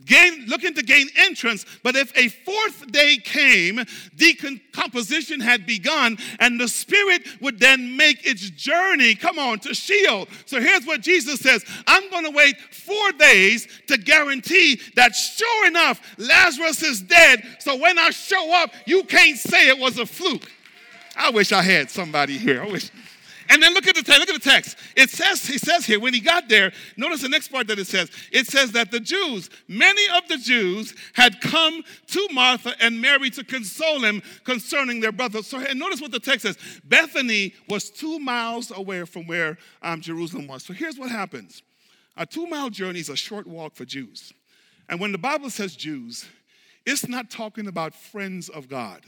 [0.04, 1.64] gain, looking to gain entrance.
[1.82, 3.84] But if a fourth day came,
[4.16, 10.28] decomposition had begun, and the spirit would then make its journey, come on, to Sheol.
[10.46, 15.66] So here's what Jesus says I'm going to wait four days to guarantee that sure
[15.66, 17.42] enough, Lazarus is dead.
[17.60, 20.50] So when I show up, you can't say it was a fluke.
[21.16, 22.62] I wish I had somebody here.
[22.62, 22.90] I wish.
[23.48, 24.20] And then look at the text.
[24.20, 24.76] Look at the text.
[24.96, 27.87] It says, he says here, when he got there, notice the next part that it
[27.87, 28.11] says.
[28.32, 33.30] It says that the Jews, many of the Jews, had come to Martha and Mary
[33.30, 35.42] to console him concerning their brother.
[35.42, 36.59] So and notice what the text says.
[36.85, 40.64] Bethany was two miles away from where um, Jerusalem was.
[40.64, 41.62] So here's what happens.
[42.16, 44.32] A two-mile journey is a short walk for Jews.
[44.88, 46.26] And when the Bible says Jews,
[46.87, 49.02] it's not talking about friends of God.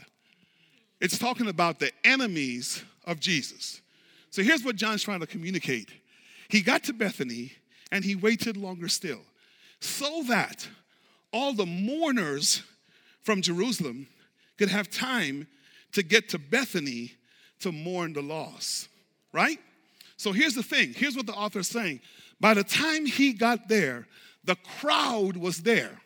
[1.01, 3.81] It's talking about the enemies of Jesus.
[4.31, 5.89] So here's what John's trying to communicate.
[6.49, 7.53] He got to Bethany
[7.91, 9.21] and he waited longer still
[9.79, 10.67] so that
[11.31, 12.63] all the mourners
[13.21, 14.07] from Jerusalem
[14.57, 15.47] could have time
[15.93, 17.13] to get to Bethany
[17.61, 18.87] to mourn the loss,
[19.33, 19.59] right?
[20.17, 22.01] So here's the thing here's what the author is saying.
[22.39, 24.07] By the time he got there,
[24.43, 25.99] the crowd was there.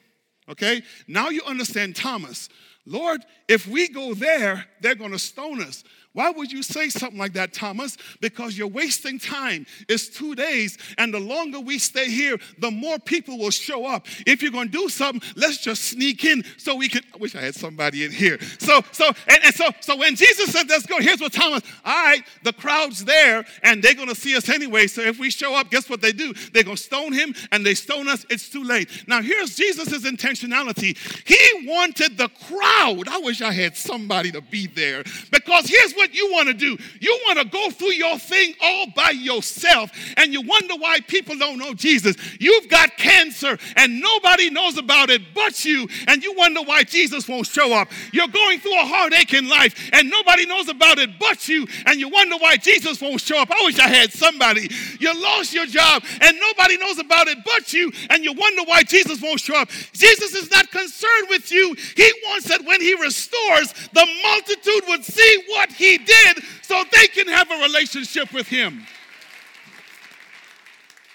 [0.49, 0.83] Okay?
[1.07, 2.49] Now you understand Thomas.
[2.85, 5.83] Lord, if we go there, they're to stone us.
[6.13, 7.97] Why would you say something like that, Thomas?
[8.21, 9.65] Because you're wasting time.
[9.89, 14.05] It's two days, and the longer we stay here, the more people will show up.
[14.27, 17.01] If you're going to do something, let's just sneak in so we can.
[17.13, 18.39] I wish I had somebody in here.
[18.59, 21.63] So, so, and, and so, so when Jesus said, "Let's go," here's what Thomas.
[21.83, 24.85] All right, the crowd's there, and they're going to see us anyway.
[24.85, 26.33] So if we show up, guess what they do?
[26.53, 28.23] They're going to stone him, and they stone us.
[28.29, 29.07] It's too late.
[29.07, 30.95] Now here's Jesus' intentionality.
[31.25, 33.07] He wanted the crowd.
[33.07, 36.53] I wish I had somebody to be there because here's what what you want to
[36.53, 36.77] do.
[36.99, 41.37] You want to go through your thing all by yourself, and you wonder why people
[41.37, 42.17] don't know Jesus.
[42.41, 47.27] You've got cancer, and nobody knows about it but you, and you wonder why Jesus
[47.29, 47.89] won't show up.
[48.11, 51.99] You're going through a heartache in life, and nobody knows about it but you, and
[52.01, 53.49] you wonder why Jesus won't show up.
[53.49, 54.69] I wish I had somebody.
[54.99, 58.83] You lost your job, and nobody knows about it but you, and you wonder why
[58.83, 59.69] Jesus won't show up.
[59.93, 61.75] Jesus is not concerned with you.
[61.95, 67.07] He wants that when He restores, the multitude would see what He did so they
[67.07, 68.85] can have a relationship with him.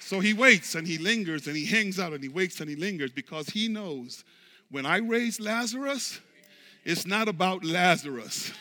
[0.01, 2.77] So he waits and he lingers and he hangs out and he waits and he
[2.77, 4.25] lingers because he knows
[4.71, 6.21] when I raise Lazarus,
[6.85, 8.53] it's not about Lazarus.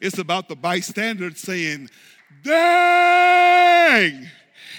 [0.00, 1.90] It's about the bystander saying,
[2.42, 4.28] Dang!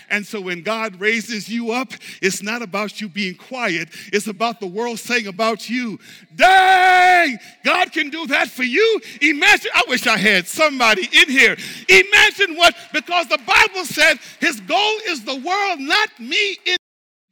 [0.10, 1.92] And so when God raises you up,
[2.22, 6.00] it's not about you being quiet, it's about the world saying about you,
[6.36, 9.02] dang, God can do that for you.
[9.22, 11.56] Imagine, I wish I had somebody in here.
[11.88, 16.58] Imagine what, because the Bible said his goal is the world, not me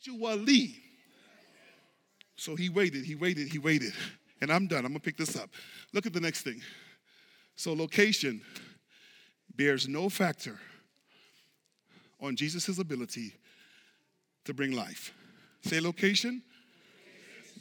[0.05, 0.75] individually.
[2.35, 3.93] So he waited, he waited, he waited.
[4.41, 4.85] And I'm done.
[4.85, 5.49] I'm going to pick this up.
[5.93, 6.61] Look at the next thing.
[7.55, 8.41] So, location
[9.55, 10.59] bears no factor
[12.19, 13.33] on Jesus' ability
[14.45, 15.13] to bring life.
[15.61, 16.41] Say location,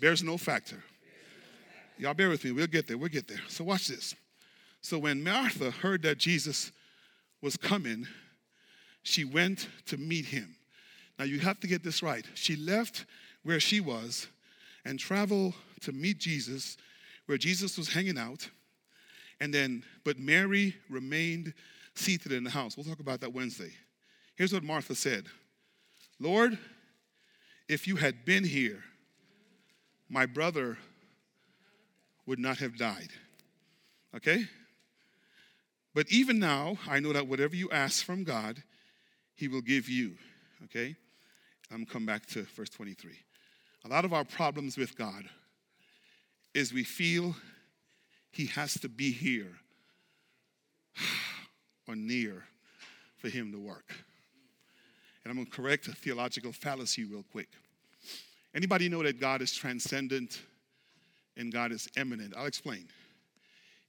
[0.01, 0.83] bears no factor.
[1.99, 2.53] Y'all bear with me.
[2.53, 2.99] We'll get there.
[2.99, 3.41] We'll get there.
[3.49, 4.15] So watch this.
[4.83, 6.71] So when Martha heard that Jesus
[7.43, 8.07] was coming,
[9.03, 10.57] she went to meet him.
[11.19, 12.25] Now you have to get this right.
[12.35, 13.07] She left
[13.43, 14.27] where she was
[14.85, 16.77] and traveled to meet Jesus
[17.27, 18.49] where Jesus was hanging out.
[19.41, 21.53] And then, but Mary remained
[21.95, 22.77] seated in the house.
[22.77, 23.73] We'll talk about that Wednesday.
[24.37, 25.25] Here's what Martha said
[26.21, 26.59] Lord,
[27.69, 28.85] if you had been here,
[30.09, 30.79] my brother
[32.27, 33.09] would not have died.
[34.15, 34.47] Okay?
[35.95, 38.63] But even now, I know that whatever you ask from God,
[39.35, 40.17] He will give you.
[40.65, 40.97] Okay?
[41.73, 43.13] I'm come back to verse 23.
[43.85, 45.25] A lot of our problems with God
[46.55, 47.37] is we feel
[48.31, 49.53] He has to be here
[51.89, 52.45] or near
[53.17, 54.06] for Him to work.
[55.27, 57.49] And I'm going to correct a theological fallacy real quick.
[58.55, 60.41] Anybody know that God is transcendent
[61.37, 62.33] and God is eminent?
[62.37, 62.87] I'll explain.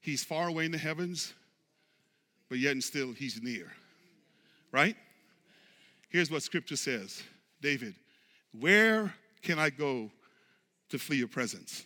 [0.02, 1.36] He's far away in the heavens,
[2.50, 3.71] but yet and still he's near.
[4.71, 4.95] Right?
[6.10, 7.21] Here's what scripture says
[7.62, 7.93] David,
[8.60, 10.10] where can I go
[10.89, 11.86] to flee your presence?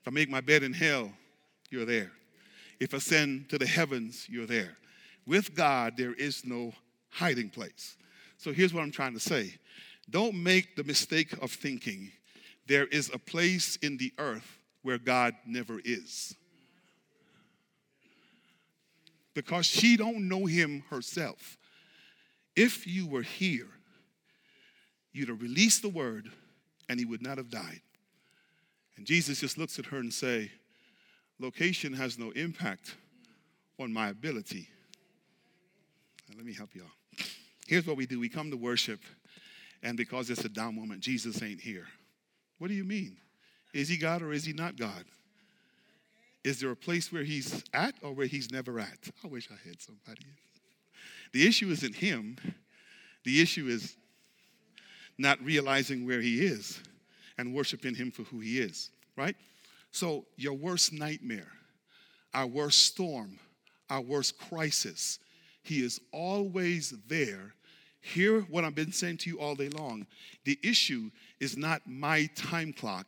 [0.00, 1.10] If I make my bed in hell,
[1.70, 2.12] you're there.
[2.78, 4.76] If I ascend to the heavens, you're there.
[5.26, 6.72] With God, there is no
[7.08, 7.96] hiding place.
[8.40, 9.52] So here's what I'm trying to say
[10.08, 12.10] don't make the mistake of thinking
[12.66, 16.34] there is a place in the earth where God never is.
[19.34, 21.58] Because she don't know him herself.
[22.56, 23.68] If you were here,
[25.12, 26.30] you'd have released the word
[26.88, 27.82] and he would not have died.
[28.96, 30.50] And Jesus just looks at her and say,
[31.38, 32.96] location has no impact
[33.78, 34.68] on my ability.
[36.28, 36.86] Now, let me help y'all.
[37.70, 38.98] Here's what we do we come to worship,
[39.80, 41.86] and because it's a down moment, Jesus ain't here.
[42.58, 43.16] What do you mean?
[43.72, 45.04] Is he God or is he not God?
[46.42, 48.98] Is there a place where he's at or where he's never at?
[49.22, 50.26] I wish I had somebody.
[51.32, 52.38] The issue isn't him,
[53.22, 53.96] the issue is
[55.16, 56.80] not realizing where he is
[57.38, 59.36] and worshiping him for who he is, right?
[59.92, 61.52] So, your worst nightmare,
[62.34, 63.38] our worst storm,
[63.88, 65.20] our worst crisis,
[65.62, 67.54] he is always there
[68.00, 70.06] Hear what I've been saying to you all day long.
[70.44, 73.06] The issue is not my time clock,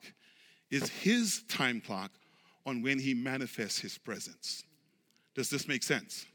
[0.70, 2.10] is his time clock
[2.66, 4.64] on when he manifests his presence.
[5.34, 6.26] Does this make sense?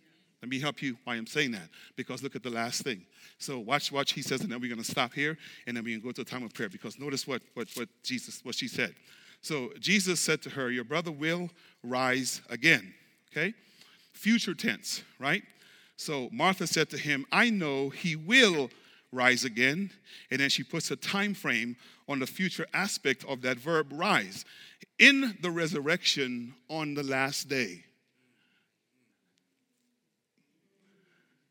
[0.42, 1.70] Let me help you why I'm saying that.
[1.96, 3.06] Because look at the last thing.
[3.40, 6.04] So watch, watch, he says, and then we're gonna stop here and then we're gonna
[6.04, 6.70] go to a time of prayer.
[6.70, 8.96] Because notice what what what Jesus, what she said.
[9.42, 11.50] So Jesus said to her, Your brother will
[11.84, 12.94] rise again.
[13.32, 13.54] Okay?
[14.14, 15.44] Future tense, right?
[15.98, 18.70] So Martha said to him, I know he will
[19.12, 19.92] rise again.
[20.32, 21.76] And then she puts a time frame
[22.08, 24.46] on the future aspect of that verb rise
[25.00, 27.84] in the resurrection on the last day.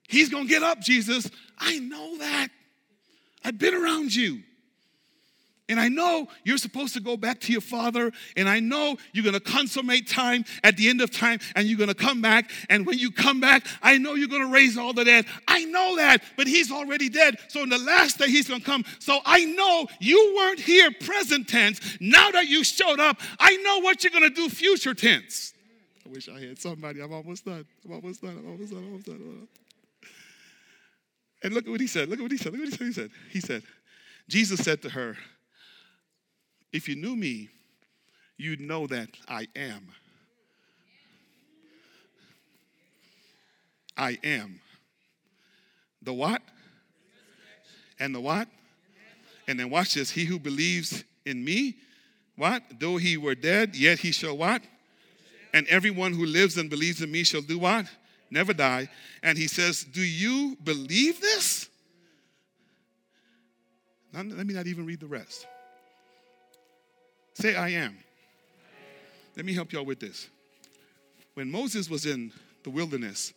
[0.09, 1.29] He's going to get up, Jesus.
[1.59, 2.49] I know that.
[3.45, 4.43] I've been around you.
[5.69, 9.25] And I know you're supposed to go back to your father, and I know you're
[9.25, 12.51] gonna consummate time at the end of time, and you're gonna come back.
[12.71, 15.27] And when you come back, I know you're gonna raise all the dead.
[15.49, 17.39] I know that, but he's already dead.
[17.49, 18.85] So in the last day, he's gonna come.
[19.01, 21.81] So I know you weren't here present tense.
[22.01, 25.53] Now that you showed up, I know what you're gonna do future tense.
[26.07, 27.01] I wish I had somebody.
[27.01, 27.67] I'm almost done.
[27.85, 28.39] I'm almost done.
[28.39, 28.79] I'm almost done.
[28.79, 29.17] I'm almost done.
[29.17, 29.49] I'm almost done.
[31.43, 32.09] And look at what he said.
[32.09, 32.53] Look at what he said.
[32.53, 33.11] Look at what he said.
[33.31, 33.63] He said,
[34.29, 35.17] Jesus said to her,
[36.77, 37.49] if you knew me,
[38.37, 39.89] you'd know that I am.
[43.97, 44.61] I am.
[46.03, 46.43] The what?
[47.99, 48.47] And the what?
[49.49, 50.11] And then watch this.
[50.11, 51.77] He who believes in me,
[52.37, 52.63] what?
[52.79, 54.61] Though he were dead, yet he shall what?
[55.55, 57.87] And everyone who lives and believes in me shall do what?
[58.31, 58.91] Never die.
[59.23, 61.71] And he says, Do you believe this?
[64.13, 65.47] Let me not even read the rest.
[67.39, 67.99] Say, I am.
[69.37, 70.31] Let me help y'all with this.
[71.35, 72.33] When Moses was in
[72.63, 73.35] the wilderness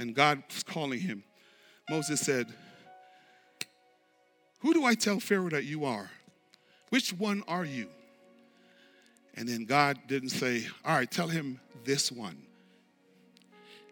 [0.00, 1.22] and God was calling him,
[1.88, 2.48] Moses said,
[4.58, 6.10] Who do I tell Pharaoh that you are?
[6.88, 7.86] Which one are you?
[9.36, 12.36] And then God didn't say, All right, tell him this one.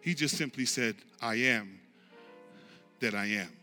[0.01, 1.79] He just simply said, I am
[2.99, 3.53] that I am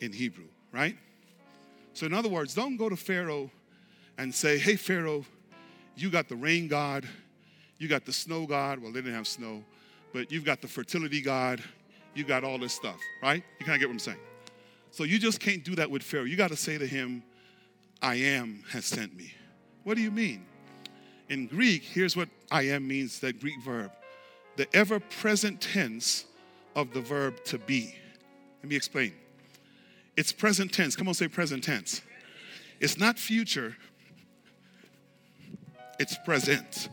[0.00, 0.96] in Hebrew, right?
[1.94, 3.50] So, in other words, don't go to Pharaoh
[4.18, 5.24] and say, Hey, Pharaoh,
[5.96, 7.06] you got the rain god,
[7.78, 8.78] you got the snow god.
[8.78, 9.62] Well, they didn't have snow,
[10.12, 11.62] but you've got the fertility god,
[12.14, 13.42] you got all this stuff, right?
[13.58, 14.18] You kind of get what I'm saying.
[14.90, 16.24] So, you just can't do that with Pharaoh.
[16.24, 17.22] You got to say to him,
[18.00, 19.32] I am has sent me.
[19.84, 20.44] What do you mean?
[21.28, 23.92] In Greek, here's what I am means that Greek verb
[24.56, 26.26] the ever present tense
[26.76, 27.94] of the verb to be.
[28.62, 29.14] Let me explain.
[30.22, 30.94] It's present tense.
[30.94, 32.00] Come on, say present tense.
[32.78, 33.76] It's not future,
[35.98, 36.90] it's present.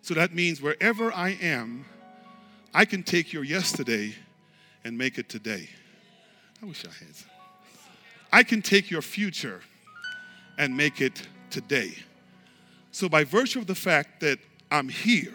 [0.00, 1.84] So that means wherever I am,
[2.72, 4.14] I can take your yesterday
[4.84, 5.68] and make it today.
[6.62, 7.14] I wish I had.
[8.32, 9.60] I can take your future
[10.56, 11.92] and make it today.
[12.90, 14.38] So, by virtue of the fact that
[14.70, 15.34] I'm here,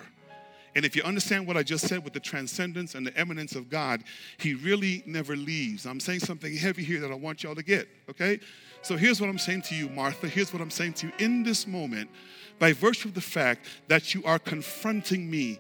[0.76, 3.70] and if you understand what I just said with the transcendence and the eminence of
[3.70, 4.04] God,
[4.38, 5.86] He really never leaves.
[5.86, 8.40] I'm saying something heavy here that I want y'all to get, okay?
[8.82, 10.28] So here's what I'm saying to you, Martha.
[10.28, 12.10] Here's what I'm saying to you in this moment,
[12.58, 15.60] by virtue of the fact that you are confronting me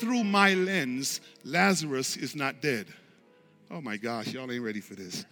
[0.00, 2.86] through my lens, Lazarus is not dead.
[3.70, 5.24] Oh my gosh, y'all ain't ready for this.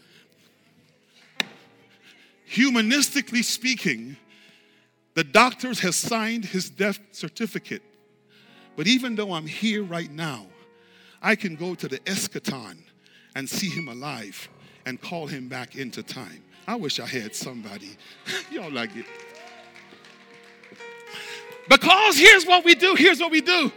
[2.48, 4.16] Humanistically speaking,
[5.14, 7.82] the doctors have signed his death certificate.
[8.80, 10.46] But even though I'm here right now,
[11.20, 12.78] I can go to the eschaton
[13.36, 14.48] and see him alive
[14.86, 16.42] and call him back into time.
[16.66, 17.98] I wish I had somebody.
[18.50, 19.04] Y'all like it.
[21.68, 22.94] Because here's what we do.
[22.94, 23.70] Here's what we do.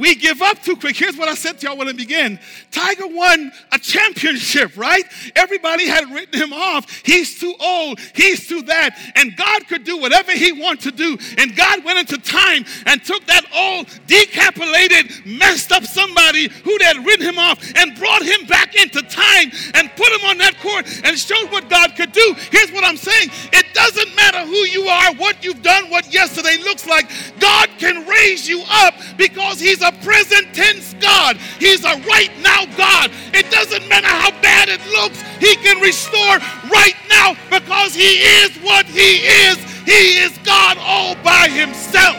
[0.00, 0.96] We give up too quick.
[0.96, 2.40] Here's what I said to y'all when I began.
[2.70, 5.04] Tiger won a championship, right?
[5.36, 7.02] Everybody had written him off.
[7.04, 8.00] He's too old.
[8.14, 8.98] He's too that.
[9.14, 11.18] And God could do whatever he wanted to do.
[11.36, 17.04] And God went into time and took that old, decapitated, messed up somebody who had
[17.04, 20.86] written him off and brought him back into time and put him on that court
[21.04, 22.34] and showed what God could do.
[22.50, 23.28] Here's what I'm saying.
[23.52, 27.10] It doesn't matter who you are, what you've done, what yesterday looks like.
[27.38, 31.36] God can raise you up because he's a present tense God.
[31.58, 33.10] He's a right now God.
[33.32, 36.38] It doesn't matter how bad it looks, He can restore
[36.70, 39.56] right now because He is what He is.
[39.84, 42.16] He is God all by Himself.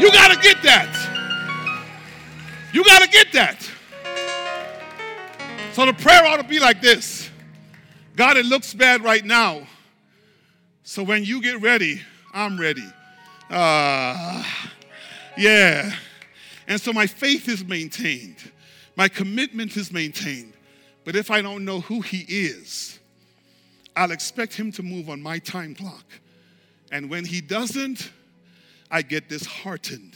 [0.00, 0.88] You got to get that.
[2.72, 3.68] You got to get that.
[5.72, 7.30] So the prayer ought to be like this
[8.16, 9.66] God, it looks bad right now.
[10.82, 12.86] So when you get ready, I'm ready.
[13.48, 14.44] Uh,
[15.40, 15.92] yeah.
[16.68, 18.52] And so my faith is maintained,
[18.96, 20.52] my commitment is maintained.
[21.04, 22.98] But if I don't know who He is,
[23.96, 26.04] I'll expect Him to move on my time clock.
[26.92, 28.12] And when He doesn't,
[28.90, 30.14] I get disheartened.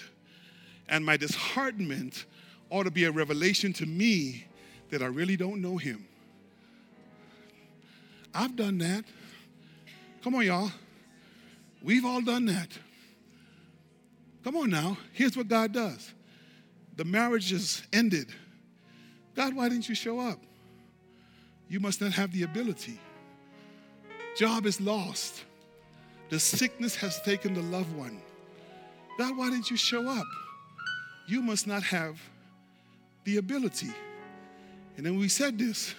[0.89, 2.27] And my disheartenment
[2.71, 4.45] ought to be a revelation to me
[4.91, 6.07] that I really don't know Him.
[8.35, 9.05] I've done that.
[10.23, 10.71] Come on, y'all.
[11.83, 12.69] We've all done that.
[14.45, 14.99] Come on now.
[15.13, 16.13] Here's what God does
[16.97, 18.29] the marriage is ended.
[19.35, 20.39] God, why didn't you show up?
[21.69, 23.01] You must not have the ability.
[24.37, 25.43] Job is lost.
[26.29, 28.21] The sickness has taken the loved one.
[29.19, 30.27] God, why didn't you show up?
[31.27, 32.21] You must not have
[33.25, 33.91] the ability.
[34.97, 35.95] And then we said this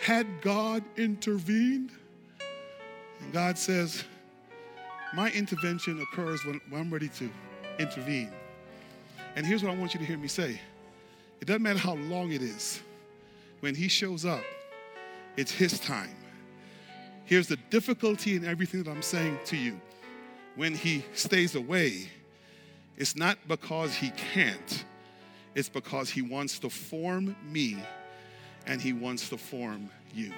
[0.00, 1.90] had God intervened?
[3.20, 4.04] And God says,
[5.14, 7.30] My intervention occurs when, I'm ready to
[7.82, 8.32] intervene.
[9.36, 10.60] And here's what I want you to hear me say
[11.40, 12.80] it doesn't matter how long it is,
[13.60, 14.44] when He shows up,
[15.36, 16.14] it's His time.
[17.24, 19.80] Here's the difficulty in everything that I'm saying to you.
[20.56, 22.08] When He stays away,
[22.96, 24.84] it's not because He can't,
[25.54, 27.78] it's because He wants to form me
[28.66, 30.32] and He wants to form you.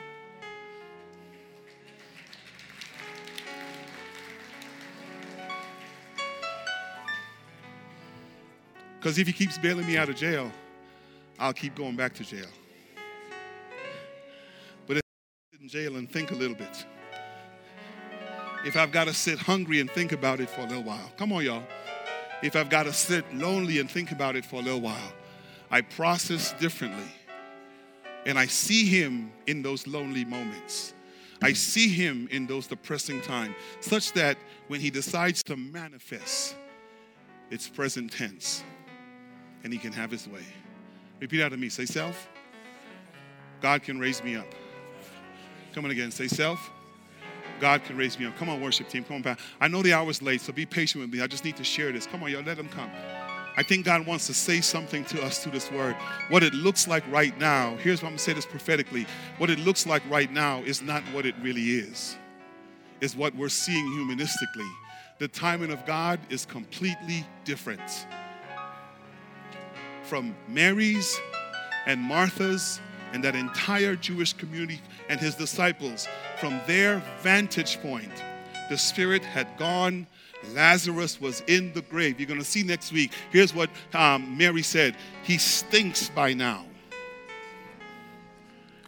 [9.04, 10.50] Because if He keeps bailing me out of jail,
[11.38, 12.46] I'll keep going back to jail.
[14.86, 16.86] But if I sit in jail and think a little bit,
[18.64, 21.34] if I've got to sit hungry and think about it for a little while, come
[21.34, 21.64] on, y'all.
[22.42, 25.12] If I've got to sit lonely and think about it for a little while,
[25.70, 27.12] I process differently.
[28.24, 30.94] And I see him in those lonely moments.
[31.42, 34.38] I see him in those depressing times, such that
[34.68, 36.56] when he decides to manifest,
[37.50, 38.64] it's present tense
[39.64, 40.44] and he can have his way.
[41.20, 41.68] Repeat out to me.
[41.68, 42.28] Say, self.
[43.60, 44.46] God can raise me up.
[45.72, 46.10] Come on again.
[46.10, 46.70] Say, self.
[47.60, 48.36] God can raise me up.
[48.36, 49.04] Come on, worship team.
[49.04, 49.38] Come on back.
[49.60, 51.22] I know the hour's late, so be patient with me.
[51.22, 52.06] I just need to share this.
[52.06, 52.42] Come on, y'all.
[52.42, 52.90] Let them come.
[53.56, 55.94] I think God wants to say something to us through this word.
[56.28, 59.06] What it looks like right now, here's what I'm going to say this prophetically.
[59.38, 62.16] What it looks like right now is not what it really is,
[63.00, 64.70] it's what we're seeing humanistically.
[65.20, 68.06] The timing of God is completely different.
[70.14, 71.20] From Mary's
[71.86, 72.78] and Martha's
[73.12, 76.06] and that entire Jewish community and his disciples,
[76.38, 78.12] from their vantage point,
[78.70, 80.06] the Spirit had gone
[80.52, 82.20] Lazarus was in the grave.
[82.20, 83.10] You're going to see next week.
[83.32, 84.94] Here's what um, Mary said
[85.24, 86.64] He stinks by now.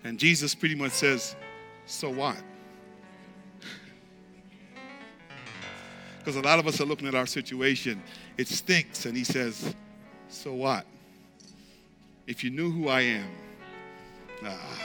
[0.05, 1.35] And Jesus pretty much says,
[1.87, 2.37] So what?
[6.21, 8.01] Because a lot of us are looking at our situation.
[8.39, 9.07] It stinks.
[9.07, 9.75] And He says,
[10.29, 10.87] So what?
[12.27, 13.29] If you knew who I am,
[14.45, 14.83] ah.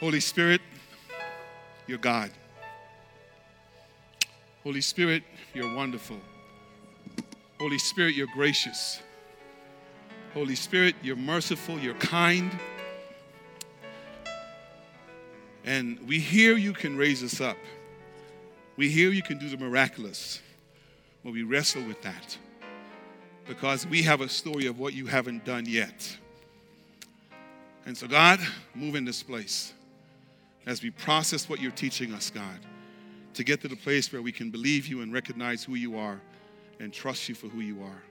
[0.00, 0.60] Holy Spirit,
[1.86, 2.30] you're God.
[4.64, 5.22] Holy Spirit,
[5.54, 6.18] you're wonderful.
[7.60, 9.00] Holy Spirit, you're gracious.
[10.32, 12.50] Holy Spirit, you're merciful, you're kind.
[15.64, 17.56] And we hear you can raise us up.
[18.76, 20.42] We hear you can do the miraculous.
[21.22, 22.36] But we wrestle with that
[23.46, 26.16] because we have a story of what you haven't done yet.
[27.86, 28.40] And so, God,
[28.74, 29.72] move in this place
[30.66, 32.58] as we process what you're teaching us, God
[33.34, 36.20] to get to the place where we can believe you and recognize who you are
[36.80, 38.02] and trust you for who you are.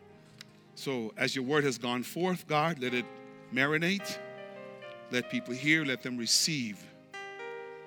[0.76, 3.06] So, as your word has gone forth, God, let it
[3.54, 4.18] marinate.
[5.12, 6.84] Let people hear, let them receive.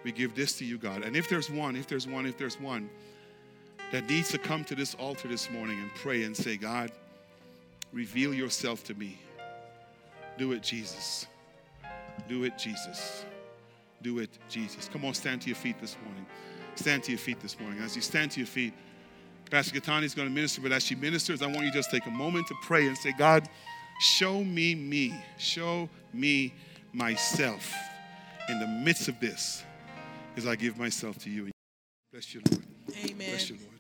[0.04, 1.02] We give this to you, God.
[1.02, 2.88] And if there's one, if there's one, if there's one
[3.90, 6.92] that needs to come to this altar this morning and pray and say, God,
[7.92, 9.18] reveal yourself to me.
[10.38, 11.26] Do it, Jesus.
[12.28, 13.24] Do it, Jesus.
[14.02, 14.88] Do it, Jesus.
[14.92, 16.26] Come on, stand to your feet this morning.
[16.74, 17.80] Stand to your feet this morning.
[17.80, 18.74] As you stand to your feet,
[19.50, 21.90] Pastor Gatani is going to minister, but as she ministers, I want you to just
[21.90, 23.48] take a moment to pray and say, God,
[24.00, 25.14] show me me.
[25.38, 26.52] Show me
[26.92, 27.72] myself
[28.48, 29.64] in the midst of this
[30.36, 31.50] as I give myself to you.
[32.12, 32.64] Bless you, Lord.
[33.04, 33.16] Amen.
[33.16, 33.75] Bless you, Lord.